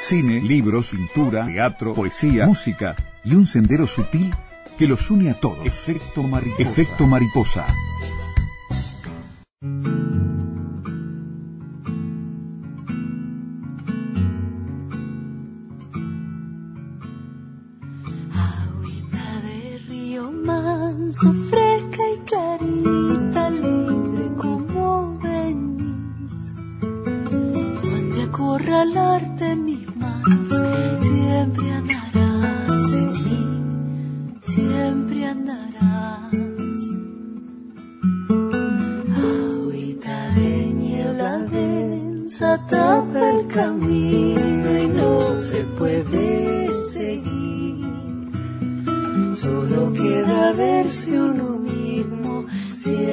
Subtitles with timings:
[0.00, 4.34] cine, libros, pintura, teatro, poesía, música y un sendero sutil
[4.78, 5.64] que los une a todos.
[5.66, 6.62] Efecto mariposa.
[6.62, 7.66] Efecto mariposa.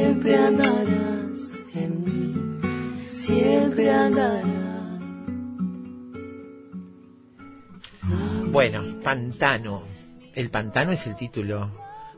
[0.07, 1.39] Siempre andarás
[1.75, 4.45] en mí, siempre andarás.
[8.45, 9.83] Bueno, Pantano.
[10.33, 11.69] El Pantano es el título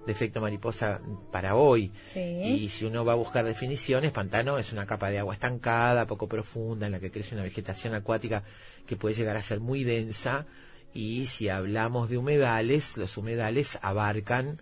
[0.05, 1.91] de efecto mariposa para hoy.
[2.13, 2.19] Sí.
[2.19, 6.27] Y si uno va a buscar definiciones, pantano es una capa de agua estancada, poco
[6.27, 8.43] profunda, en la que crece una vegetación acuática
[8.85, 10.45] que puede llegar a ser muy densa.
[10.93, 14.61] Y si hablamos de humedales, los humedales abarcan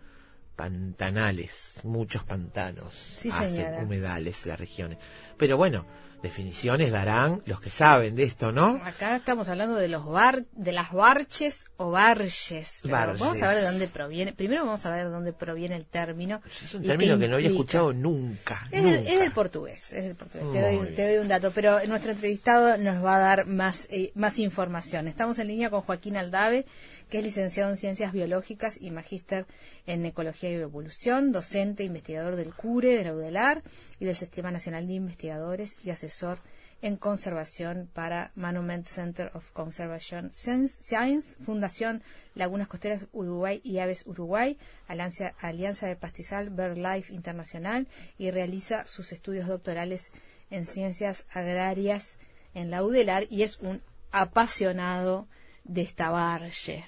[0.57, 4.97] pantanales, muchos pantanos Sí, hacen humedales las regiones.
[5.37, 5.85] Pero bueno,
[6.23, 8.81] definiciones darán los que saben de esto, ¿no?
[8.83, 12.79] Acá estamos hablando de los bar, de las barches o barches.
[12.81, 13.13] Pero.
[13.19, 14.33] Vamos a ver de dónde proviene.
[14.33, 16.41] Primero vamos a ver de dónde proviene el término.
[16.65, 18.67] Es un término que no había escuchado nunca.
[18.71, 18.97] Es, nunca.
[18.97, 20.51] del- es del portugués, es del portugués.
[20.51, 24.11] Te doy, te doy un dato, pero nuestro entrevistado nos va a dar más, eh,
[24.15, 25.07] más información.
[25.07, 26.65] Estamos en línea con Joaquín Aldave,
[27.09, 29.45] que es licenciado en Ciencias Biológicas y magíster
[29.85, 33.63] en Ecología y Evolución, docente e investigador del CURE, de la UDELAR
[33.99, 36.39] y del Sistema Nacional de Investigadores y asesor
[36.81, 42.03] en conservación para Monument Center of Conservation Science, Fundación
[42.35, 49.11] Lagunas Costeras Uruguay y Aves Uruguay, Alianza, Alianza de Pastizal BirdLife Internacional y realiza sus
[49.11, 50.11] estudios doctorales
[50.51, 52.17] en ciencias agrarias
[52.53, 53.81] en la UDELAR y es un
[54.11, 55.27] apasionado
[55.63, 56.85] de esta barge.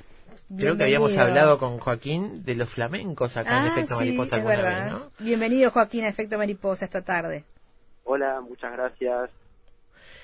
[0.58, 4.28] Creo que habíamos hablado con Joaquín de los flamencos acá en Ah, Efecto sí, Mariposa
[4.28, 4.84] es alguna verdad.
[4.84, 5.12] vez, ¿no?
[5.20, 7.44] Bienvenido Joaquín a Efecto Mariposa esta tarde.
[8.04, 9.30] Hola, muchas gracias.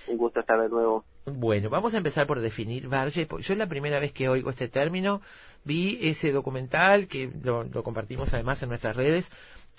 [0.08, 1.04] Un gusto estar de nuevo.
[1.26, 3.28] Bueno, vamos a empezar por definir Barge.
[3.40, 5.22] Yo la primera vez que oigo este término
[5.64, 9.30] vi ese documental que lo, lo compartimos además en nuestras redes,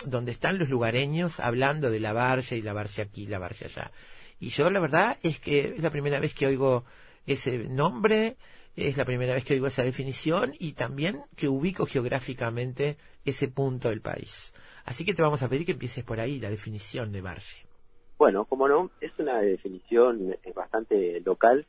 [0.04, 3.92] donde están los lugareños hablando de la Barge y la Barge aquí, la Barge allá.
[4.40, 6.84] Y yo la verdad es que es la primera vez que oigo
[7.26, 8.36] ese nombre,
[8.76, 13.88] es la primera vez que oigo esa definición y también que ubico geográficamente ese punto
[13.88, 14.52] del país.
[14.84, 17.66] Así que te vamos a pedir que empieces por ahí la definición de Barge.
[18.18, 21.66] Bueno, como no, es una definición bastante local,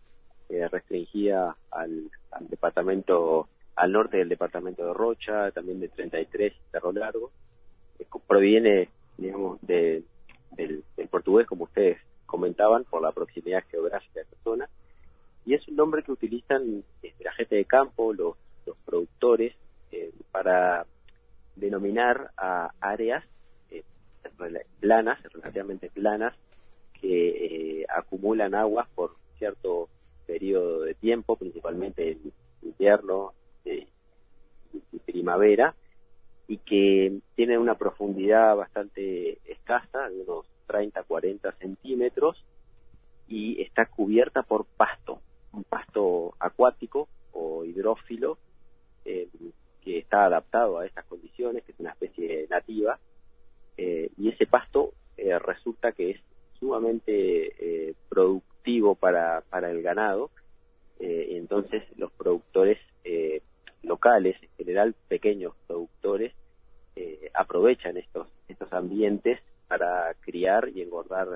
[0.49, 2.09] eh, restringida al,
[2.41, 7.31] departamento, al norte del departamento de Rocha, también de 33 Cerro Largo.
[8.27, 10.03] Proviene, digamos, de,
[10.51, 14.69] del, del portugués, como ustedes comentaban, por la proximidad geográfica de esta zona.
[15.47, 18.35] Y es un nombre que utilizan este, la gente de campo, los,
[18.85, 19.55] productores,
[19.93, 20.85] eh, para
[21.55, 23.23] denominar a áreas
[23.71, 23.83] eh,
[24.81, 26.35] planas, relativamente planas,
[26.99, 29.87] que eh, acumulan aguas por cierto
[30.25, 33.31] periodo de tiempo, principalmente en invierno
[33.63, 33.87] eh,
[34.91, 35.75] y primavera,
[36.49, 42.43] y que tienen una profundidad bastante escasa, de unos 30, 40 centímetros,
[43.29, 45.21] y está cubierta por pasto,
[45.57, 48.37] un pasto acuático o hidrófilo,
[49.05, 49.27] eh,
[49.81, 52.99] que está adaptado a estas condiciones, que es una especie nativa,
[53.77, 56.21] eh, y ese pasto eh, resulta que es
[56.59, 60.31] sumamente productivo para, para el ganado,
[60.99, 62.79] y entonces los productores
[63.83, 66.33] locales, en general pequeños productores,
[67.35, 71.27] aprovechan estos, estos ambientes para criar y engordar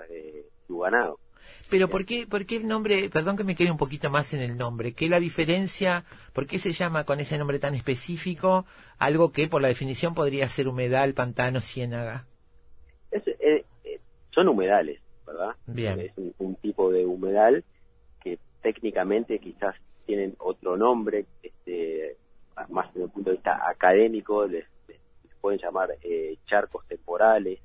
[0.66, 1.20] su ganado.
[1.70, 4.42] Pero ¿por qué, ¿por qué el nombre, perdón que me quede un poquito más en
[4.42, 6.04] el nombre, qué es la diferencia,
[6.34, 8.66] por qué se llama con ese nombre tan específico
[8.98, 12.26] algo que por la definición podría ser humedal, pantano, ciénaga?
[13.12, 14.00] Es, eh, eh,
[14.34, 15.56] son humedales, ¿verdad?
[15.66, 16.00] Bien.
[16.00, 17.64] Es un, un tipo de humedal
[18.24, 22.18] que técnicamente quizás tienen otro nombre, este,
[22.70, 25.00] más desde el punto de vista académico, les- les
[25.40, 27.60] pueden llamar eh, charcos temporales.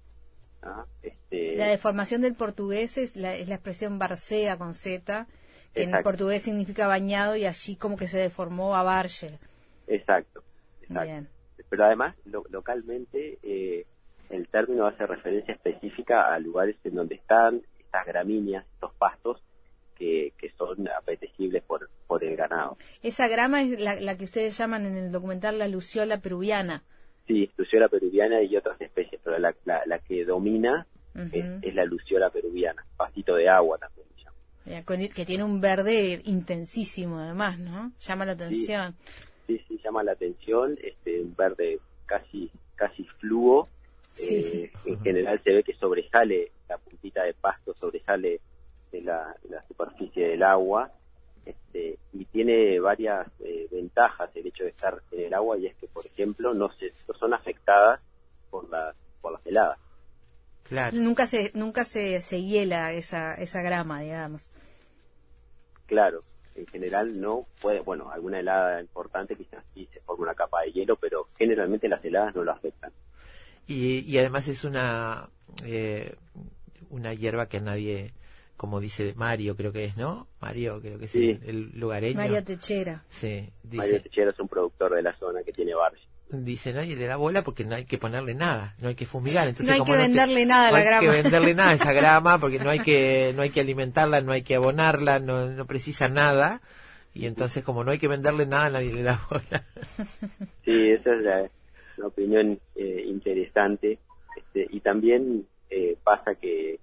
[1.03, 5.27] Este, La deformación del portugués es la, es la expresión barcea con Z,
[5.73, 6.11] que en Exacto.
[6.11, 9.39] portugués significa bañado y allí como que se deformó a barge.
[9.87, 10.43] Exacto,
[10.83, 11.03] exacto.
[11.05, 11.29] Bien.
[11.69, 13.87] Pero además, lo- localmente, eh,
[14.31, 19.43] el término hace referencia específica a lugares en donde están estas gramíneas, estos pastos,
[19.97, 22.77] que, que son apetecibles por, por el ganado.
[23.03, 26.83] Esa grama es la, la que ustedes llaman en el documental la luciola peruviana.
[27.27, 31.29] Sí, luciola peruviana y otras especies, pero la, la, la que domina Ujú.
[31.33, 34.07] es, es la luciola peruviana, pastito de agua también.
[34.67, 37.93] Ya, que tiene un verde intensísimo además, ¿no?
[38.01, 38.97] Llama la atención.
[39.47, 43.69] Sí, sí, llama la atención, este, un verde casi, casi fluo.
[44.15, 44.35] Sí.
[44.35, 48.41] Eh, en general se ve que sobresale, la puntita de pasto sobresale
[48.91, 50.91] de la, de la superficie del agua.
[51.47, 55.77] Este, y tiene varias eh, ventajas el hecho de estar en el agua y es
[55.77, 58.01] que, por ejemplo, no, se, no son afectadas
[58.51, 59.79] por las, por las heladas.
[60.65, 60.97] Claro.
[60.97, 64.51] Nunca se nunca se, se hiela esa esa grama, digamos.
[65.87, 66.19] Claro,
[66.57, 70.73] en general no puede, bueno, alguna helada importante quizás sí se forma una capa de
[70.73, 72.93] hielo, pero generalmente las heladas no lo afectan.
[73.69, 75.29] Y, y además es una
[75.65, 76.17] eh,
[76.91, 78.13] una hierba que nadie,
[78.57, 80.27] como dice Mario, creo que es, ¿no?
[80.41, 81.31] Mario, creo que es Sí.
[81.31, 82.17] el, el lugareño.
[82.17, 83.03] Mario Techera.
[83.09, 86.01] Sí, Mario dice, Techera es un productor de la zona que tiene barrio.
[86.31, 89.47] dice, nadie le da bola porque no hay que ponerle nada, no hay que fumigar.
[89.49, 91.01] Entonces, No hay como que te- venderle nada a no la hay grama.
[91.01, 94.33] que venderle nada a esa grama porque no hay que no hay que alimentarla, no
[94.33, 96.61] hay que abonarla, no, no precisa nada.
[97.15, 99.65] Y entonces, como no hay que venderle nada, nadie le da bola.
[100.65, 101.51] Sí, esa es la,
[101.99, 103.99] una opinión eh, interesante.
[104.37, 106.79] Este, y también eh, pasa que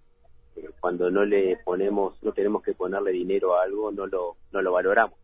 [0.55, 4.61] eh, cuando no le ponemos, no tenemos que ponerle dinero a algo, no lo, no
[4.61, 5.17] lo valoramos.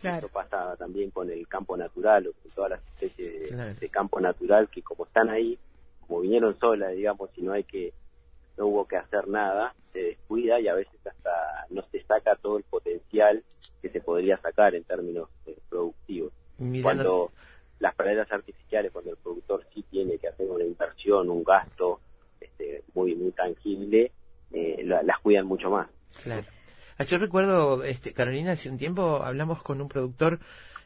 [0.00, 0.26] Claro.
[0.26, 3.74] Esto pasa también con el campo natural o con todas las especies de, Claro.
[3.74, 5.58] de campo natural que como están ahí,
[6.06, 7.92] como vinieron solas, digamos, y no hay que,
[8.58, 12.58] no hubo que hacer nada, se descuida y a veces hasta no se saca todo
[12.58, 13.42] el potencial
[13.80, 16.32] que se podría sacar en términos eh, productivos.
[16.58, 17.30] Mira, Cuando
[17.78, 22.00] las praderas artificiales, cuando el productor sí tiene que hacer una inversión, un gasto
[22.40, 24.12] este, muy muy tangible,
[24.52, 25.88] eh, la- las cuidan mucho más.
[26.22, 26.44] Claro.
[26.98, 30.38] Ah, Yo recuerdo, este, Carolina, hace un tiempo hablamos con un productor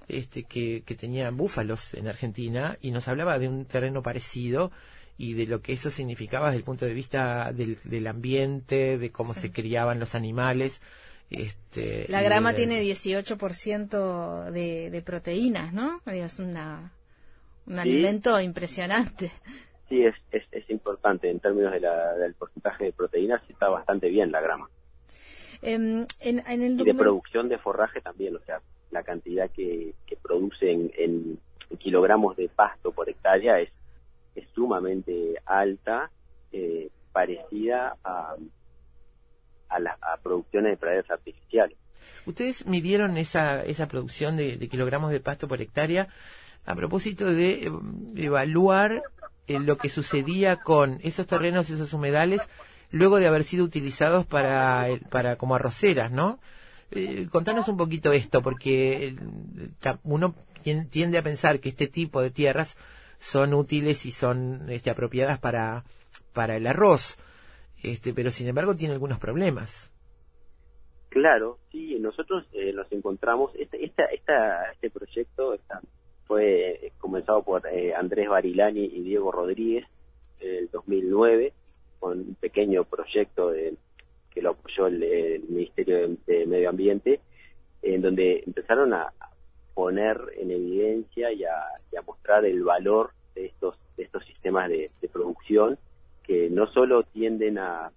[0.09, 4.71] este, que, que tenía búfalos en Argentina y nos hablaba de un terreno parecido
[5.19, 9.11] y de lo que eso significaba desde el punto de vista del, del ambiente, de
[9.11, 10.81] cómo se criaban los animales.
[11.29, 16.01] Este, La grama de- tiene 18% de, de proteínas, ¿no?
[16.07, 16.93] Es una,
[17.67, 17.81] un Sí.
[17.81, 19.31] alimento impresionante.
[19.89, 24.09] Sí, es, es, es importante en términos de la- del porcentaje de proteínas, está bastante
[24.09, 24.69] bien la grama.
[25.63, 29.95] Em, en, en el Y de producción de forraje también, o sea, la cantidad que,
[30.07, 31.39] que produce en, en
[31.79, 33.71] kilogramos de pasto por hectárea es,
[34.35, 36.11] es sumamente alta,
[36.53, 38.37] eh, parecida a,
[39.69, 41.77] a las a producciones de praderas artificiales.
[42.27, 46.09] ¿Ustedes midieron esa, esa producción de, de kilogramos de pasto por hectárea
[46.65, 47.71] a propósito de eh,
[48.17, 49.03] evaluar
[49.49, 52.43] eh, lo que sucedía con esos terrenos, esos humedales,
[52.91, 56.39] luego de haber sido utilizados para, el- para como arroceras, ¿no?
[56.91, 59.17] Eh, contanos un poquito esto, porque eh,
[60.05, 60.35] uno
[60.65, 62.77] tien- tiende a pensar que este tipo de tierras
[63.19, 65.85] son útiles y son este, apropiadas para,
[66.33, 67.19] para el arroz,
[67.83, 69.91] este, pero sin embargo tiene algunos problemas.
[71.11, 75.81] Claro, sí, nosotros eh, nos encontramos, este, esta, esta, este proyecto esta-
[76.27, 79.87] fue eh, comenzado por eh, Andrés Barilani y Diego Rodríguez
[80.41, 81.55] en el 2009,
[81.99, 83.75] con un pequeño proyecto de-
[84.31, 87.21] que lo apoyó el, Ministerio de, Medio Ambiente,
[87.83, 89.11] en donde empezaron a
[89.73, 95.79] poner en evidencia y a, mostrar el valor de estos, de estos sistemas de, producción
[96.23, 97.91] que no solo tienden a,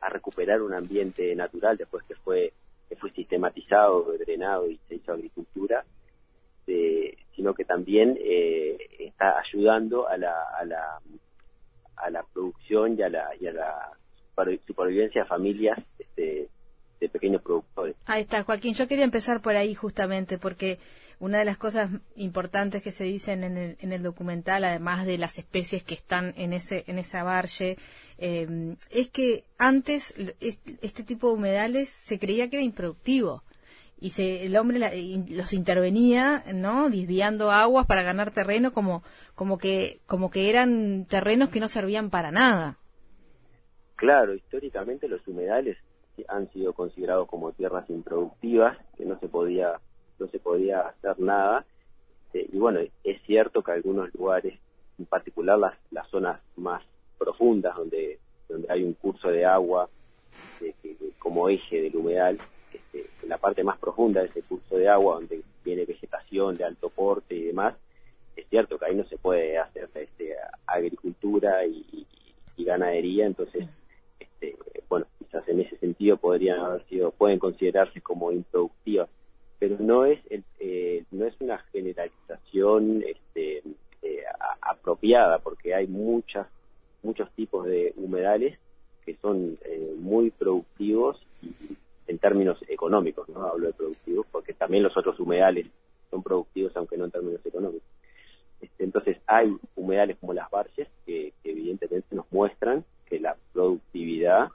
[0.00, 2.52] a recuperar un ambiente natural después que fue
[2.88, 5.84] que fue sistematizado, drenado y se hizo agricultura,
[6.66, 11.00] eh, sino que también eh, está ayudando a la, a la
[11.96, 13.90] a la producción y a la, y a la
[14.30, 16.48] super- supervivencia de familias este,
[17.00, 17.94] de pequeños productores.
[18.06, 18.74] Ahí está, Joaquín.
[18.74, 20.78] Yo quería empezar por ahí justamente porque
[21.20, 25.18] una de las cosas importantes que se dicen en el, en el documental, además de
[25.18, 27.76] las especies que están en ese en esa barge,
[28.18, 33.44] eh, es que antes este tipo de humedales se creía que era improductivo
[34.04, 34.92] y se, el hombre la-
[35.30, 36.90] los intervenía, ¿no?
[36.90, 39.02] Desviando aguas para ganar terreno como
[39.34, 42.76] como que como que eran terrenos que no servían para nada.
[43.96, 45.78] Claro, históricamente los humedales
[46.28, 49.80] han sido considerados como tierras improductivas, que no se podía
[50.18, 51.64] no se podía hacer nada.
[52.34, 54.58] Eh, y bueno, es cierto que algunos lugares,
[54.98, 56.82] en particular las, las zonas más
[57.18, 58.18] profundas, donde,
[58.50, 59.88] donde hay un curso de agua
[61.18, 62.38] como eje del humedal,
[62.74, 66.90] este, la parte más profunda de ese curso de agua, donde viene vegetación de alto
[66.90, 67.74] porte y demás,
[68.36, 70.34] es cierto que ahí no se puede hacer este,
[70.66, 72.06] agricultura y, y-
[72.56, 73.66] y ganadería, entonces,
[74.20, 74.56] este,
[74.88, 79.08] bueno, quizás en ese sentido podrían haber sido, pueden considerarse como improductivas,
[79.58, 80.20] pero no es
[80.60, 83.62] eh, no es una generalización este,
[84.02, 84.22] eh,
[84.60, 86.46] apropiada porque hay muchas
[87.02, 88.58] muchos tipos de humedales
[89.04, 91.54] que son eh, muy productivos en
[92.24, 95.66] términos económicos, no hablo de productivos porque también los otros humedales
[96.10, 97.86] son productivos aunque no en términos económicos.
[98.62, 104.48] Este, entonces hay humedales como las barches que, evidentemente nos muestran que la productividad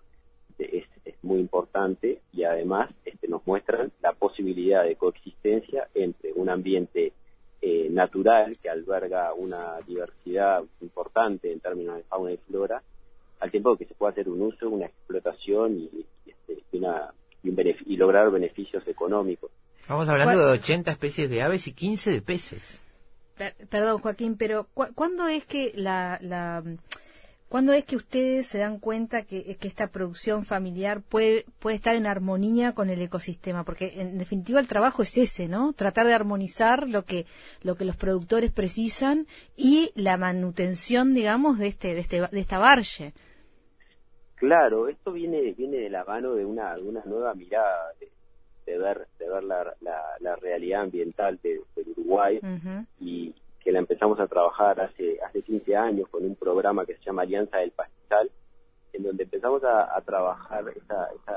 [0.57, 0.85] es,
[1.21, 7.13] muy importante y además este, nos muestran la posibilidad de coexistencia entre un ambiente
[7.61, 12.81] eh, natural que alberga una diversidad importante en términos de fauna y flora,
[13.41, 16.63] al tiempo que se puede hacer un uso, una explotación y, este,
[17.43, 19.51] y lograr beneficios económicos.
[19.81, 22.81] Estamos hablando de 80 especies de aves y 15 de peces
[23.69, 26.63] perdón, Joaquín, pero ¿cuándo es que la,
[27.47, 32.05] ¿Cuándo es que ustedes se dan cuenta que, esta producción familiar puede, puede estar en
[32.05, 33.63] armonía con el ecosistema?
[33.63, 35.73] Porque en definitiva el trabajo es ese, ¿no?
[35.73, 37.25] Tratar de armonizar lo que,
[37.63, 39.25] lo que los productores precisan
[39.57, 43.13] y la manutención, digamos, de este, de este, de esta barge.
[44.39, 47.93] Claro, esto viene, viene de la mano de una, de una nueva mirada
[48.65, 49.75] de ver, de ver la,
[50.21, 52.39] la, realidad ambiental de, del Uruguay
[52.99, 57.03] y que la empezamos a trabajar hace, hace 15 años con un programa que se
[57.03, 58.31] llama Alianza del Pastizal,
[58.93, 61.35] en donde empezamos a, trabajar esa, esa,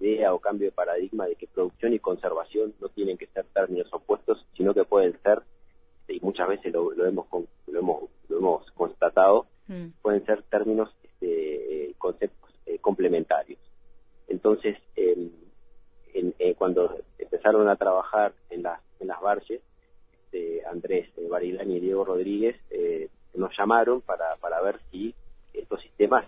[0.00, 3.88] idea o cambio de paradigma de que producción y conservación no tienen que ser términos
[3.92, 5.42] opuestos, sino que pueden ser,
[6.08, 7.26] y muchas veces lo, lo, hemos,
[7.66, 9.88] lo, hemos, lo hemos constatado, mm.
[10.02, 13.60] pueden ser términos, este, conceptos eh, complementarios.
[14.28, 15.30] Entonces, eh,
[16.38, 19.60] eh, cuando empezaron a trabajar en las, en barges,
[20.12, 25.14] este, Andrés eh, Barilani y Diego Rodríguez eh, nos llamaron para, para ver si
[25.52, 26.26] estos sistemas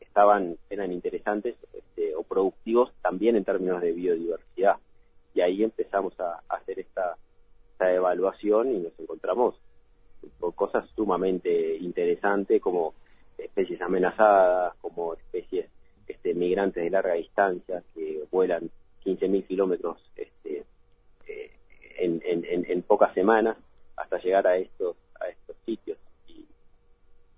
[0.00, 4.76] estaban eran interesantes este, o productivos también en términos de biodiversidad.
[5.34, 7.16] Y ahí empezamos a, hacer esta,
[7.72, 9.54] esta evaluación y nos encontramos
[10.40, 12.94] con cosas sumamente interesantes como
[13.38, 15.68] especies amenazadas, como especies
[16.06, 18.70] este, migrantes de larga distancia que vuelan
[19.04, 20.64] 15.000 kilómetros este,
[21.26, 21.50] eh,
[21.98, 23.56] en, en, pocas semanas
[23.96, 25.98] hasta llegar a estos, a estos sitios.
[26.26, 26.46] Y,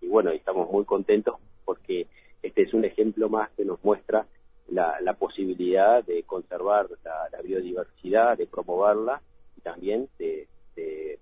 [0.00, 2.06] y bueno, estamos muy contentos porque
[2.42, 4.26] este es un ejemplo más que nos muestra
[4.68, 9.20] la, la posibilidad de conservar la, biodiversidad, de promoverla
[9.56, 11.18] y también de, de,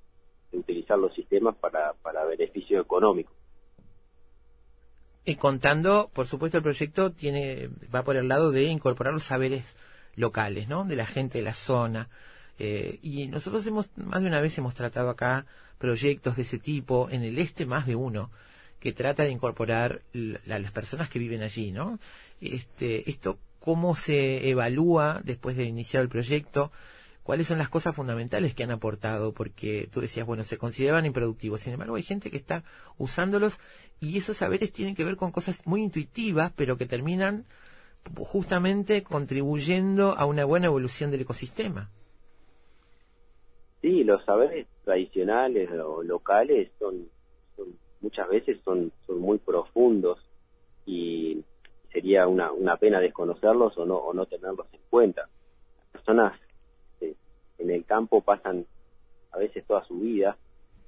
[0.53, 3.33] utilizar los sistemas para, para beneficio económico.
[5.25, 9.65] Y contando, por supuesto, el proyecto tiene va por el lado de incorporar los saberes
[10.17, 10.85] locales, ¿no?
[10.85, 12.09] De la gente de la zona.
[12.59, 15.47] Eh, y nosotros hemos, más de una vez hemos tratado acá
[15.79, 18.31] proyectos de ese tipo, en el este más de uno,
[18.81, 20.03] que trata de incorporar
[20.51, 21.99] a las personas que viven allí, ¿no?
[22.41, 26.73] Este, esto, ¿cómo se evalúa después de iniciar el proyecto?
[27.29, 29.35] ¿Cuáles son las cosas fundamentales que han aportado?
[29.35, 31.61] Porque tú decías, bueno, se consideraban improductivos.
[31.61, 32.65] Sin embargo, hay gente que está
[32.97, 33.61] usándolos
[34.01, 37.45] y esos saberes tienen que ver con cosas muy intuitivas, pero que terminan
[38.17, 41.91] justamente contribuyendo a una buena evolución del ecosistema.
[43.83, 47.11] Sí, los saberes tradicionales o locales son,
[48.01, 50.19] muchas veces son, son muy profundos
[50.87, 51.45] y
[51.93, 55.29] sería una, una pena desconocerlos o no, o no tenerlos en cuenta.
[55.77, 56.48] Las personas
[57.59, 58.67] en el campo pasan
[59.33, 60.37] a veces toda su vida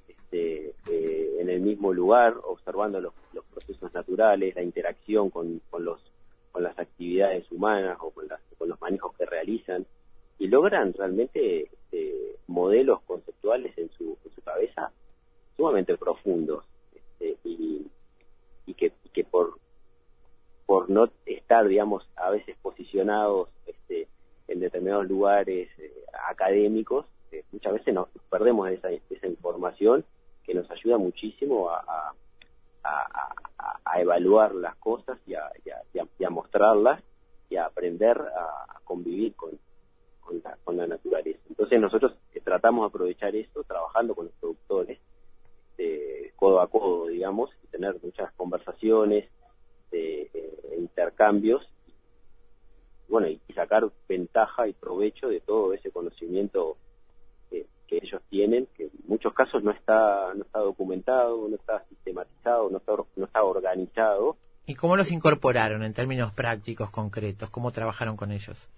[0.09, 5.85] este, eh, en el mismo lugar, observando los, los procesos naturales, la interacción con, con
[5.85, 6.00] los
[6.53, 8.27] con las actividades humanas o con,
[8.59, 9.87] con los manejos que realizan
[10.39, 14.91] y logran realmente eh, modelos conceptuales en su, en su cabeza
[15.57, 17.87] sumamente profundos este, y,
[18.67, 19.59] y, que, que por
[20.67, 24.09] por no estar digamos a veces posicionados este,
[24.50, 25.92] en determinados lugares eh,
[26.28, 30.04] académicos eh, muchas veces nos perdemos esa, esa información
[30.45, 32.12] que nos ayuda muchísimo a,
[32.83, 33.35] a,
[33.85, 37.02] a evaluar las cosas y a, a, mostrarlas
[37.49, 39.50] y a aprender a, convivir con,
[40.64, 41.40] con, la, naturaleza.
[41.49, 42.12] Entonces nosotros
[42.45, 44.99] tratamos de aprovechar esto trabajando con los productores,
[45.76, 49.28] de codo a codo, digamos, y tener muchas conversaciones,
[49.90, 51.62] de, eh, intercambios,
[53.11, 56.76] bueno, y, sacar ventaja y provecho de todo ese conocimiento
[57.90, 62.71] que ellos tienen, que en muchos casos no está, no está documentado, no está sistematizado,
[62.71, 64.37] no está, no está organizado.
[64.67, 67.50] ¿Y cómo los incorporaron en términos prácticos, concretos?
[67.50, 68.69] ¿Cómo trabajaron con ellos?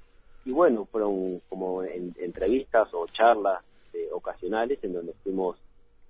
[0.47, 3.63] Y bueno, fueron como entrevistas o charlas
[3.93, 5.59] eh, ocasionales en donde fuimos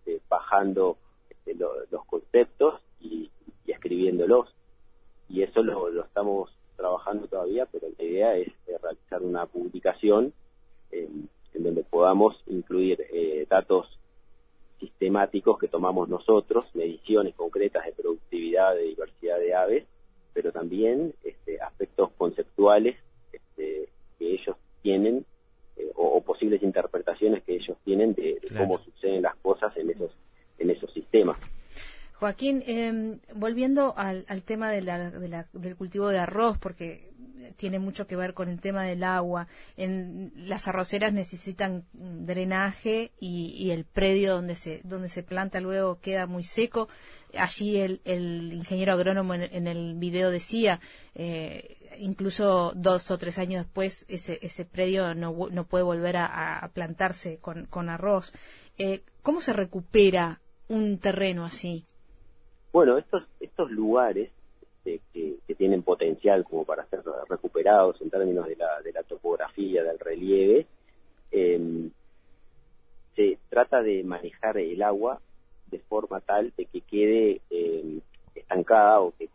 [0.06, 0.96] eh, bajando
[1.28, 3.28] este, los conceptos y,
[3.66, 4.54] escribiéndolos.
[5.28, 10.32] Y eso lo, lo estamos trabajando todavía, pero la idea es eh, realizar una publicación
[10.90, 13.86] en donde podamos incluir eh, datos
[14.80, 19.84] sistemáticos que tomamos nosotros, mediciones concretas de productividad, de diversidad de aves,
[20.34, 22.96] pero también este, aspectos conceptuales
[23.32, 25.24] este, que ellos tienen
[25.76, 30.10] eh, o, posibles interpretaciones que ellos tienen de, cómo suceden las cosas en esos
[30.58, 31.38] en esos sistemas.
[32.22, 35.10] Joaquín, em, volviendo al, tema de la,
[35.52, 37.10] del cultivo de arroz, porque
[37.56, 39.48] tiene mucho que ver con el tema del agua.
[39.76, 46.28] En, las arroceras necesitan drenaje y, el predio donde se, donde se planta luego queda
[46.28, 46.88] muy seco.
[47.36, 50.78] Allí el, el ingeniero agrónomo en, el video decía,
[51.16, 57.38] eh, incluso dos o tres años después ese, ese predio no, puede volver a, plantarse
[57.38, 58.32] con, con arroz.
[58.78, 61.84] Eh, ¿Cómo se recupera un terreno así?
[62.72, 64.30] Bueno, estos, estos lugares
[64.84, 65.00] este,
[65.46, 69.98] que, tienen potencial como para ser recuperados en términos de la, de la topografía, del
[69.98, 70.66] relieve,
[71.30, 71.90] em,
[73.14, 75.20] se trata de manejar el agua
[75.70, 78.00] de forma tal de que quede em,
[78.34, 79.28] estancada o que,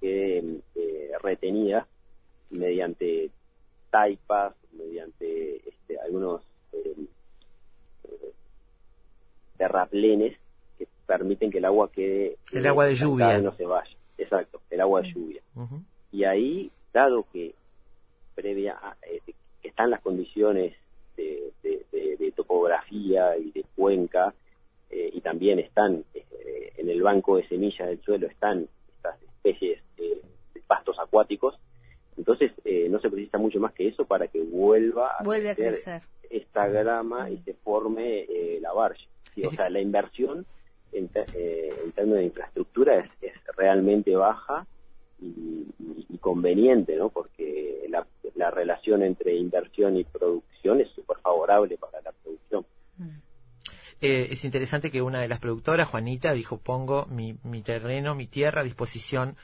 [0.00, 1.86] quede em, eh, retenida
[2.50, 3.30] mediante
[3.90, 6.42] taipas, mediante este, algunos
[9.56, 10.45] terraplenes que
[11.06, 13.38] permiten que el agua quede el agua de lluvia.
[13.38, 13.96] no se vaya.
[14.18, 15.42] Exacto el agua de lluvia.
[16.12, 17.54] Y ahí dado que
[18.34, 19.20] previa eh,
[19.62, 20.74] que están las condiciones
[21.16, 21.52] de,
[22.34, 24.34] topografía y de cuenca
[24.90, 29.82] eh, y también están eh, en el banco de semillas del suelo están estas especies
[29.96, 30.20] de
[30.66, 31.58] pastos acuáticos
[32.18, 32.52] entonces
[32.90, 37.38] no se precisa mucho más que eso para que vuelva a, crecer esta grama y
[37.38, 38.26] se forme
[38.60, 39.08] la barge
[39.42, 40.44] o sea, la inversión
[40.92, 44.66] en, eh, términos de infraestructura es, realmente baja
[45.20, 45.66] y,
[46.20, 47.08] conveniente, ¿no?
[47.08, 52.66] Porque la, relación entre inversión y producción es súper favorable para la producción.
[52.98, 53.08] Mm.
[54.00, 58.26] Eh, es interesante que una de las productoras, Juanita, dijo, pongo mi, mi terreno, mi
[58.26, 59.36] tierra a disposición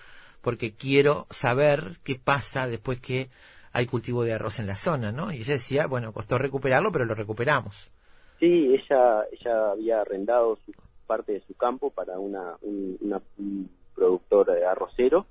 [0.42, 3.28] porque quiero saber qué pasa después que
[3.72, 5.32] hay cultivo de arroz en la zona, ¿no?
[5.32, 7.90] Y ella decía, bueno, costó recuperarlo, pero lo recuperamos.
[8.38, 10.72] Sí, ella, ella había arrendado su
[11.06, 15.26] parte de su campo para una, un, productor arrocero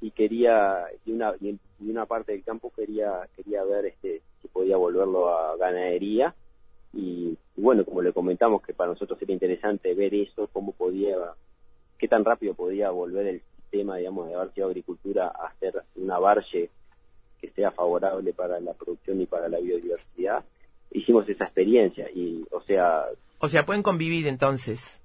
[0.00, 1.58] y quería y una y
[1.90, 6.34] una parte del campo quería quería ver este si podía volverlo a ganadería
[6.94, 11.16] y, bueno como le comentamos que para nosotros era interesante ver eso cómo podía
[11.98, 16.18] qué tan rápido podía volver el sistema digamos de haber sido agricultura a hacer una
[16.18, 16.70] barge
[17.40, 20.44] que sea favorable para la producción y para la biodiversidad
[20.90, 23.06] hicimos esa experiencia y, o sea...
[23.40, 25.00] O sea, pueden convivir entonces.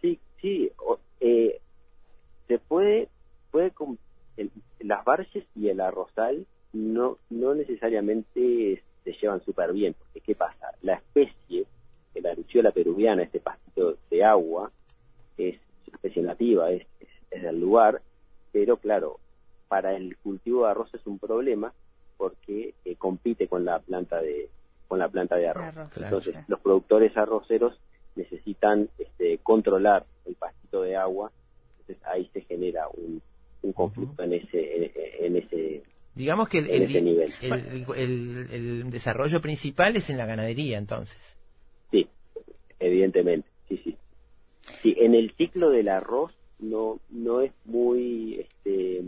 [0.00, 0.70] Sí, sí,
[1.20, 1.60] eh,
[2.48, 3.08] se puede,
[3.50, 3.72] puede
[4.80, 10.72] las barches y el arrozal no, no necesariamente se llevan súper bien, porque ¿qué pasa?
[10.82, 11.64] La especie,
[12.14, 14.70] la luciola peruviana, este pastito de agua,
[15.38, 15.56] es
[15.86, 16.86] una especie nativa, es,
[17.30, 18.02] es del lugar,
[18.52, 19.18] pero claro,
[19.68, 21.72] para el cultivo de arroz es un problema
[22.16, 24.48] porque eh, compite con la planta de,
[24.88, 25.74] con la planta de arroz.
[25.96, 27.78] Entonces, los productores arroceros
[28.16, 31.30] necesitan este, controlar el pastito de agua,
[31.78, 33.22] entonces ahí se genera un,
[33.74, 35.82] conflicto en ese en, ese
[36.14, 41.18] digamos que el, el, el, desarrollo principal es en la ganadería entonces.
[41.90, 42.08] Sí
[42.78, 43.96] evidentemente sí sí.
[44.62, 49.02] Sí en el ciclo del arroz no no es muy este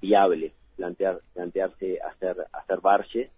[0.00, 3.30] viable plantear plantearse hacer hacer barches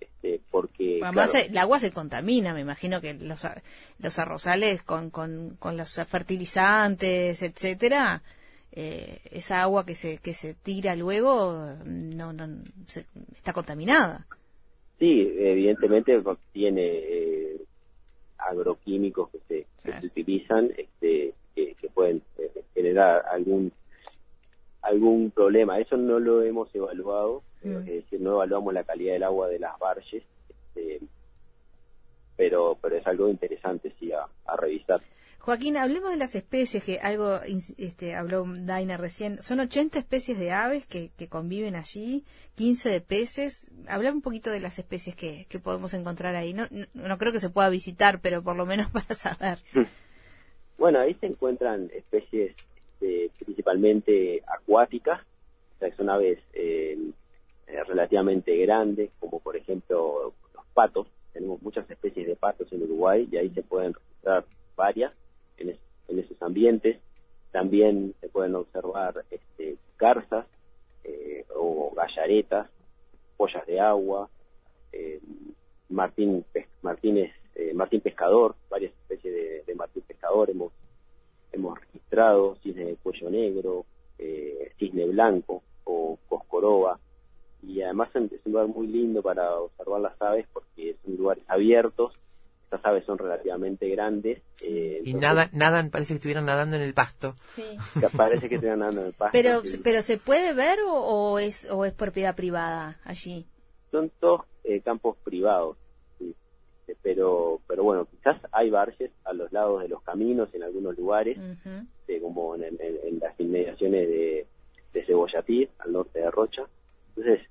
[0.00, 3.46] este, porque además el agua se contamina me imagino que los
[3.98, 8.22] los arrozales con, con, con los fertilizantes etcétera
[8.74, 12.48] eh, esa agua que se que se tira luego no no
[13.36, 14.26] está contaminada.
[14.98, 16.18] Sí evidentemente
[16.52, 17.60] tiene eh,
[18.38, 23.72] agroquímicos que se, se utilizan este que, que pueden eh, generar algún
[24.82, 25.78] algún problema.
[25.78, 27.76] Eso no lo hemos evaluado, mm.
[27.76, 31.00] es decir, no evaluamos la calidad del agua de las barges, este,
[32.36, 35.00] pero, pero es algo interesante sí a, revisar.
[35.38, 37.40] Joaquín, hablemos de las especies, que algo
[37.76, 39.42] este, habló Daina recién.
[39.42, 43.68] Son 80 especies de aves que, que conviven allí, 15 de peces.
[43.88, 46.54] Hablame un poquito de las especies que, que podemos encontrar ahí.
[46.54, 49.58] No, no, creo que se pueda visitar, pero por lo menos para saber.
[50.78, 52.54] Bueno, ahí se encuentran especies
[53.02, 55.20] este, principalmente acuáticas,
[55.76, 56.96] o sea, son aves eh,
[57.66, 61.08] eh, relativamente grandes, como por ejemplo los patos.
[61.32, 64.44] Tenemos muchas especies de patos en Uruguay y ahí se pueden registrar
[64.76, 65.12] varias
[65.58, 65.76] en,
[66.18, 66.98] esos ambientes.
[67.50, 70.46] También se pueden observar este, garzas
[71.04, 72.70] eh, o gallareras caretas,
[73.36, 74.28] pollas de agua,
[75.88, 76.44] Martín,
[78.00, 80.72] Pescador, varias especies de, Martín Pescador hemos,
[81.52, 83.84] hemos registrado, cisne de cuello negro,
[84.18, 86.98] eh, cisne blanco o coscoroba,
[87.62, 92.12] y además es un lugar muy lindo para observar las aves porque son lugares abiertos,
[92.64, 94.42] estas aves son relativamente grandes.
[94.62, 97.34] Eh, y nada, nadan, parece que estuvieran nadando en el pasto.
[97.54, 97.62] Sí.
[98.16, 99.32] Parece que estuvieran nadando en el pasto.
[99.32, 103.46] Pero, pero ¿se puede ver o, es, o es propiedad privada allí?
[103.90, 105.76] Son todos eh, campos privados,
[107.02, 111.36] pero, pero bueno, quizás hay barges a los lados de los caminos en algunos lugares,
[112.08, 112.78] eh, como en,
[113.20, 114.46] las inmediaciones de,
[114.92, 116.62] de Cebollatí, al norte de Rocha.
[117.16, 117.46] Entonces,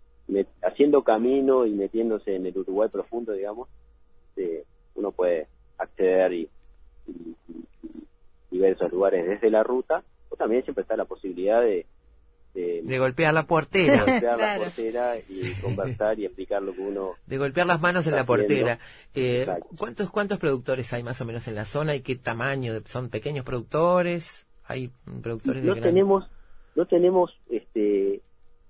[0.63, 3.67] haciendo camino y metiéndose en el Uruguay profundo, digamos,
[4.37, 4.63] eh,
[4.95, 6.49] uno puede acceder y,
[8.51, 11.85] y, ver esos lugares desde la ruta, o también siempre está la posibilidad de,
[12.53, 14.03] de, golpear la portera.
[14.03, 17.15] De golpear la portera y conversar y explicar lo que uno...
[17.25, 18.79] De golpear las manos en la portera.
[19.15, 22.73] Eh, ¿cuántos, ¿Cuántos productores hay más o menos en la zona y qué tamaño?
[22.85, 24.47] ¿Son pequeños productores?
[24.65, 26.29] ¿Hay productores no tenemos
[26.75, 28.21] No tenemos este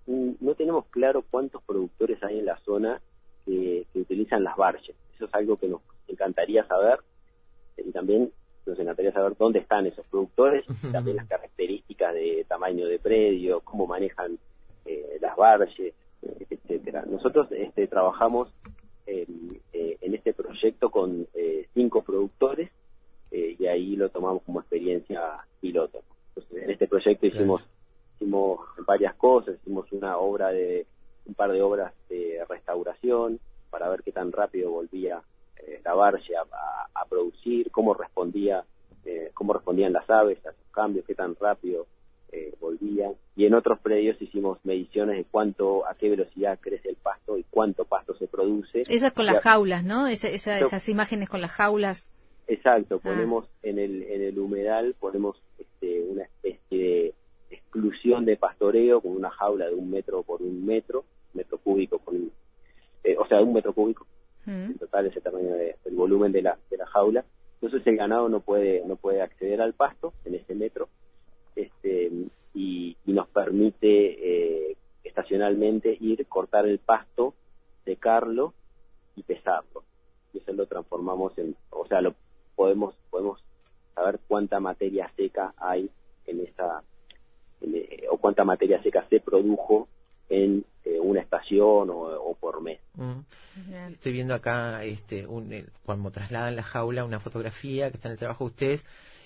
[0.08, 3.02] no tenemos claro cuántos productores hay en la zona
[3.46, 4.96] que, utilizan las barges.
[5.16, 7.00] Eso es algo que nos encantaría saber
[7.78, 8.32] y también
[8.72, 13.86] nos encantaría saber dónde están esos productores, también las características de tamaño de predio, cómo
[13.86, 14.40] manejan
[14.86, 15.94] eh, las barges,
[16.50, 17.04] etcétera.
[17.06, 18.50] Nosotros este, trabajamos
[19.06, 22.70] en, eh, en este proyecto con eh, cinco productores
[23.32, 25.22] y ahí lo tomamos como experiencia
[25.62, 26.02] piloto.
[26.30, 27.62] Entonces, en este proyecto hicimos
[28.16, 30.86] hicimos varias cosas, hicimos una obra de,
[31.26, 35.22] un par de obras de restauración para ver qué tan rápido volvía
[35.68, 36.46] eh, la barge a,
[37.10, 38.64] producir, cómo respondía,
[39.04, 41.88] eh, cómo respondían las aves a sus cambios, qué tan rápido
[42.32, 43.14] eh, volvían.
[43.36, 47.44] Y en otros predios hicimos mediciones de cuánto, a qué velocidad crece el pasto y
[47.50, 48.84] cuánto pasto se produce.
[48.88, 50.08] Eso es con las jaulas, ¿no?
[50.08, 52.10] esas imágenes con las jaulas.
[52.48, 53.02] Exacto, ah.
[53.04, 57.14] ponemos en el en el humedal ponemos este, una especie de
[57.50, 62.14] exclusión de pastoreo con una jaula de un metro por un metro, metro cúbico por
[62.14, 62.32] un,
[63.04, 64.06] eh, o sea, un metro cúbico.
[64.46, 64.72] Mm.
[64.72, 67.26] En total ese tamaño de, del volumen de la, de la jaula.
[67.62, 70.90] Entonces el ganado no puede, no puede acceder al pasto en ese metro
[71.56, 72.12] este,
[72.54, 77.34] y, nos permite eh, estacionalmente ir, cortar el pasto,
[77.84, 78.54] secarlo
[79.18, 79.84] y pesarlo.
[80.34, 82.16] Y eso lo transformamos en, o sea, lo
[82.56, 83.44] podemos, podemos
[83.94, 85.90] saber cuánta materia seca hay
[86.26, 86.84] en esa
[87.62, 89.90] eh, o cuánta materia seca se produjo
[90.32, 92.80] en eh, una estación o, por mes.
[92.96, 93.20] Mm.
[93.92, 95.54] Estoy viendo acá, este, un,
[95.86, 98.86] cuando trasladan la jaula, una fotografía que está en el trabajo de ustedes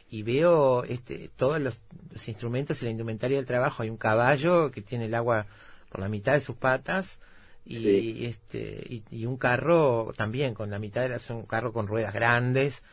[0.09, 1.79] y veo este, todos los,
[2.27, 3.83] instrumentos y la indumentaria del trabajo.
[3.83, 5.45] Hay un caballo que tiene el agua
[5.89, 7.19] por la mitad de sus patas
[7.63, 12.83] y, este, y, un carro también con la mitad de un carro con ruedas grandes.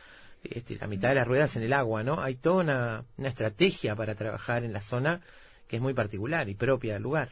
[0.43, 2.21] Este, la mitad de las ruedas en el agua, ¿no?
[2.21, 5.21] Hay toda una, una estrategia para trabajar en la zona
[5.67, 7.29] que es muy particular y propia del lugar.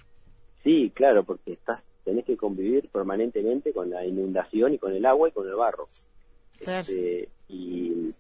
[0.63, 5.29] Sí, claro, porque estás, tenés que convivir permanentemente con la inundación y con el agua
[5.29, 5.89] y con el barro.
[6.59, 8.13] Este, y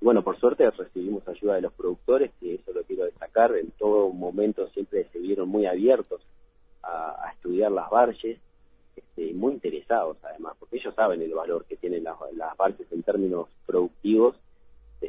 [0.00, 4.10] bueno, por suerte recibimos ayuda de los productores, que eso lo quiero destacar, en todo
[4.10, 6.22] momento siempre se vieron muy abiertos
[6.82, 8.38] a, estudiar las barges,
[8.94, 13.02] este, muy interesados además, porque ellos saben el valor que tienen las, las barges en
[13.02, 14.36] términos productivos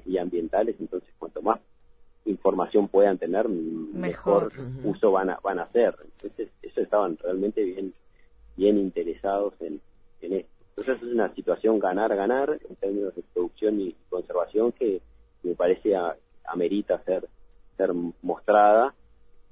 [0.06, 1.60] y ambientales, entonces cuanto más
[2.32, 4.52] información puedan tener, mejor,
[4.84, 5.96] uso van a, van a hacer.
[6.04, 7.94] Entonces, eso estaban realmente bien,
[8.56, 9.80] bien interesados en,
[10.22, 10.52] en esto.
[10.70, 15.02] Entonces, es una situación ganar-ganar en términos de producción y conservación que
[15.44, 15.94] me parece
[16.46, 17.28] amerita ser,
[17.78, 18.94] ser mostrada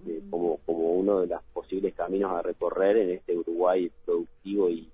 [0.06, 4.90] eh, como, como uno de los posibles caminos a recorrer en este Uruguay productivo y,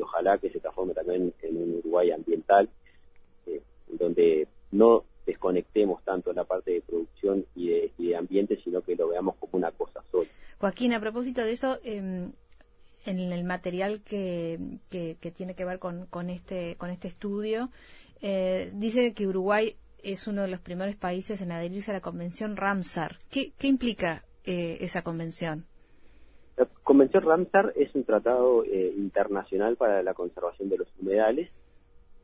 [0.00, 2.68] ojalá que se transforme también en un Uruguay ambiental,
[3.46, 9.08] eh, donde no desconectemos tanto la parte de producción y de, ambiente, sino que lo
[9.08, 10.28] veamos como una cosa sola.
[10.58, 12.32] Joaquín, a propósito de eso, em,
[13.04, 14.58] en el material que,
[14.90, 17.68] que, tiene que ver con, con, este, con este estudio,
[18.22, 22.56] eh, dice que Uruguay es uno de los primeros países en adherirse a la Convención
[22.56, 23.18] Ramsar.
[23.30, 25.66] ¿Qué, qué implica eh, esa convención?
[26.56, 31.50] La Convención Ramsar es un tratado eh, internacional para la conservación de los humedales.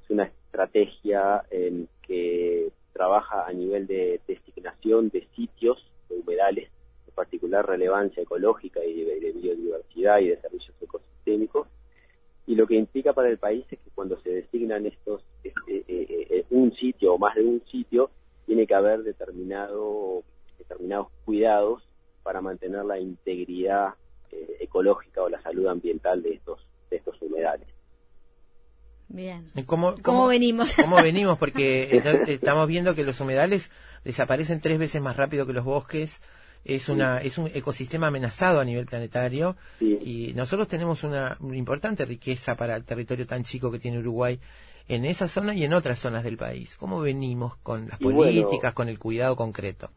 [0.02, 6.70] Es una estrategia en que trabaja a nivel de designación de sitios de humedales
[7.04, 11.68] de particular relevancia ecológica y de, biodiversidad y de servicios ecosistémicos.
[12.46, 16.26] Y lo que implica para el país es que cuando se designan estos, este, eh,
[16.30, 18.10] eh, un sitio o más de un sitio,
[18.46, 20.22] tiene que haber determinado,
[20.58, 21.82] determinados cuidados
[22.22, 23.94] para mantener la integridad
[24.30, 26.60] eh, ecológica o la salud ambiental de estos.
[29.14, 29.44] Bien.
[29.66, 30.74] ¿Cómo, ¿Cómo venimos?
[30.82, 31.38] ¿Cómo venimos?
[31.38, 31.96] Porque
[32.28, 33.70] estamos viendo que los humedales
[34.04, 36.20] desaparecen tres veces más rápido que los bosques.
[36.64, 39.98] Es, una, es un ecosistema amenazado a nivel planetario Sí.
[40.02, 44.40] y nosotros tenemos una importante riqueza para el territorio tan chico que tiene Uruguay
[44.88, 46.76] en esa zona y en otras zonas del país.
[46.78, 49.90] ¿Cómo venimos con las Y bueno- políticas, con el cuidado concreto?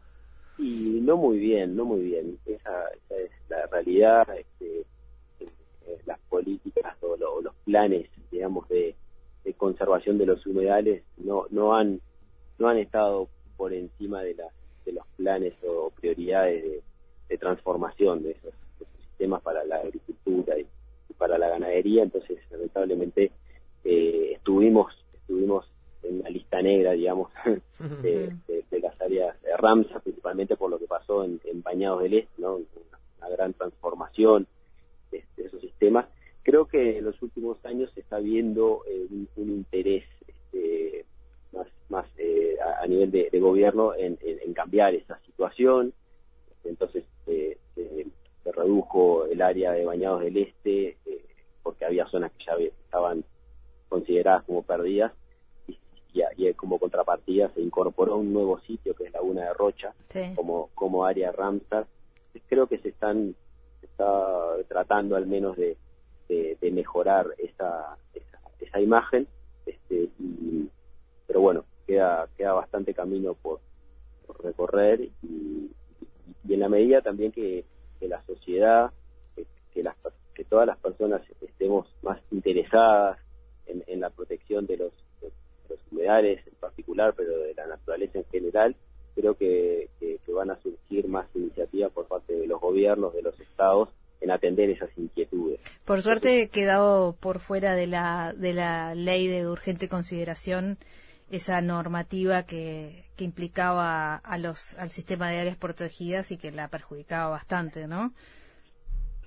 [0.57, 2.37] Y no muy bien, no muy bien.
[2.45, 4.27] Esa, esa es la realidad.
[4.37, 4.79] Este,
[5.39, 8.93] eh, las políticas o, lo- o los planes, digamos, de,
[9.47, 12.01] de conservación de los humedales no, no han
[12.59, 14.51] no han estado por encima de, las
[14.85, 16.81] de los planes o prioridades de,
[17.29, 20.65] de transformación de esos, de esos sistemas para la agricultura y,
[21.09, 22.03] y para la ganadería.
[22.03, 23.31] Entonces, lamentablemente,
[23.85, 25.65] eh, estuvimos estuvimos
[26.03, 27.31] en la lista negra, digamos,
[28.01, 32.03] de, de- de las áreas de Ramsar, principalmente por lo que pasó en, en Bañados
[32.03, 32.55] del Este, ¿no?
[32.57, 34.45] Una, gran transformación
[35.11, 36.05] de, de esos sistemas.
[36.43, 41.05] Creo que en los últimos años está viendo eh, un, un interés este,
[41.51, 45.91] más, más eh, a, a nivel de, de gobierno en, en- en cambiar esa situación.
[46.63, 48.05] Entonces eh, se,
[48.53, 50.95] redujo el área de Bañados del Este
[51.63, 52.53] porque había zonas que ya
[52.85, 53.25] estaban
[53.89, 55.11] consideradas como perdidas
[55.67, 60.31] y, como contrapartida se incorporó un nuevo sitio que es Laguna de Rocha Sí.
[60.33, 61.85] como, como área Ramsar.
[62.47, 63.35] Creo que se están
[63.81, 65.75] se está tratando al menos de,
[66.27, 69.27] de, mejorar esa, esa, esa imagen,
[69.65, 70.69] este, y,
[71.25, 73.59] pero bueno, queda, queda bastante camino por,
[74.43, 75.71] recorrer y,
[76.47, 77.63] y en la medida también que,
[77.99, 78.91] que la sociedad,
[79.35, 79.95] que, que, las,
[80.35, 83.17] que todas las personas estemos más interesadas
[83.65, 85.31] en, en la protección de los, de
[85.69, 88.75] los humedales en particular, pero de la naturaleza en general,
[89.15, 93.21] creo que, que, que van a surgir más iniciativas por parte de los gobiernos, de
[93.21, 93.89] los estados,
[94.21, 95.59] en atender esas inquietudes.
[95.85, 100.77] Por suerte he quedado por fuera de la, de la ley de urgente consideración
[101.29, 106.69] esa normativa que, que implicaba a los, al sistema de áreas protegidas y que la
[106.69, 108.13] perjudicaba bastante, ¿no?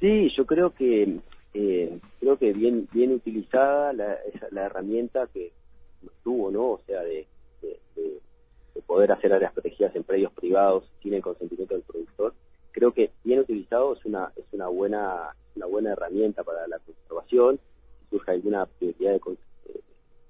[0.00, 1.18] Sí, yo creo que
[1.52, 5.52] eh, creo que bien bien utilizada la, esa, la herramienta que
[6.24, 6.70] tuvo, ¿no?
[6.70, 7.26] O sea, de,
[7.60, 8.20] de, de,
[8.74, 12.34] de poder hacer áreas protegidas en predios privados sin el consentimiento del productor.
[12.72, 17.58] Creo que bien utilizado es una es una buena una buena herramienta para la conservación.
[18.00, 19.80] Si surge alguna prioridad de, eh,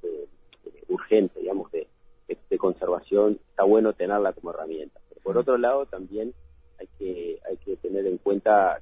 [0.02, 0.26] eh,
[0.64, 1.86] eh, urgente, digamos, de,
[2.28, 4.98] de, de conservación, está bueno tenerla como herramienta.
[5.08, 6.32] Pero por otro lado, también
[6.78, 8.80] hay que hay que tener en cuenta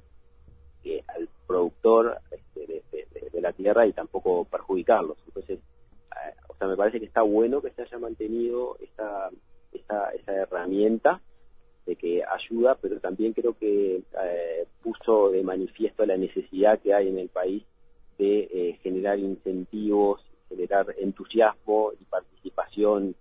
[0.83, 5.17] que al productor este, de, de- de la tierra y tampoco perjudicarlos.
[5.27, 9.29] Entonces, eh, o sea, me parece que está bueno que se haya mantenido esa,
[9.73, 11.21] esa, esa herramienta
[11.89, 17.07] de que ayuda, pero también creo que eh, puso de manifiesto la necesidad que hay
[17.09, 17.63] en el país
[18.19, 23.15] de eh, generar incentivos, generar entusiasmo y participación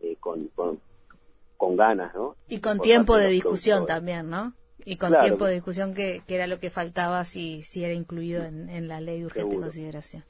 [0.00, 0.80] eh, con, con,
[1.58, 2.34] con ganas, ¿no?
[2.48, 4.54] Y con Por tiempo de discusión también, ¿no?
[4.86, 5.24] Y con Claro.
[5.24, 8.88] tiempo de discusión que, que era lo que faltaba si, si era incluido en, en
[8.88, 9.66] la ley de urgente Seguro.
[9.66, 10.24] consideración.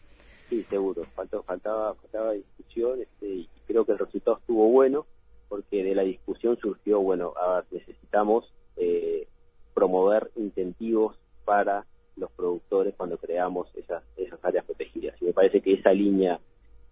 [0.51, 1.05] Sí, seguro.
[1.15, 5.07] Faltó, faltaba, faltaba discusión este, y creo que el resultado estuvo bueno
[5.55, 9.29] porque de la discusión surgió, bueno, a ver, necesitamos eh,
[9.73, 11.87] promover incentivos para
[12.17, 15.15] los productores cuando creamos esas, esas áreas protegidas.
[15.23, 16.41] Y me parece que esa línea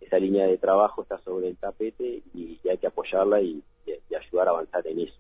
[0.01, 3.93] esa línea de trabajo está sobre el tapete y, y hay que apoyarla y, y-
[4.11, 5.15] y ayudar a avanzar en eso.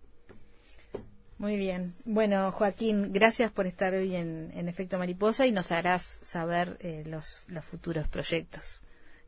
[1.39, 1.95] Muy bien.
[2.05, 7.03] Bueno, Joaquín, gracias por estar hoy en, en Efecto Mariposa y nos harás saber eh,
[7.07, 8.81] los, los futuros proyectos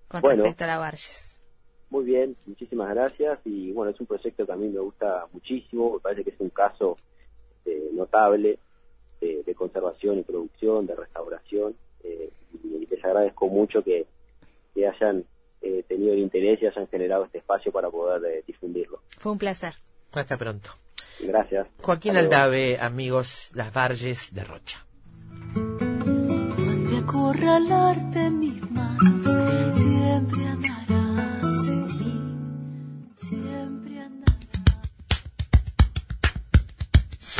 [0.07, 0.44] con Bueno.
[0.44, 1.34] respecto a la Barges.
[1.90, 5.94] Muy bien, muchísimas gracias y bueno, es un proyecto que a mí me gusta muchísimo,
[5.94, 6.97] me parece que es un caso
[7.64, 8.59] eh, notable
[9.20, 12.31] de, de conservación y producción, de restauración eh,
[12.62, 14.07] y les agradezco mucho que,
[14.75, 15.25] que hayan
[15.62, 19.01] eh, tenido el interés y hayan generado este espacio para poder eh, difundirlo.
[19.18, 19.75] Fue un placer.
[20.12, 20.70] Hasta pronto.
[21.20, 21.66] Gracias.
[21.81, 22.16] Joaquín.
[22.16, 24.85] Aldave, amigos, las Barges de Rocha.
[25.55, 29.27] Donde acorralarte mis manos,
[29.75, 30.47] siempre